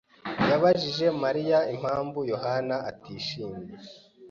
yabajije 0.49 1.05
Mariya 1.23 1.59
impamvu 1.75 2.19
Yohana 2.31 2.75
atishimye. 2.89 3.67